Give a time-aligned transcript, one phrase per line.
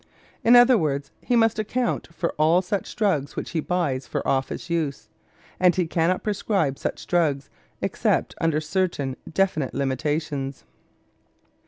[0.43, 4.67] In other words, he must account for all such drugs which he buys for office
[4.67, 5.09] use,
[5.59, 7.51] and he cannot prescribe such drugs
[7.83, 10.63] except under certain definite limitations.